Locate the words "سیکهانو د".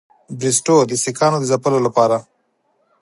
1.03-1.43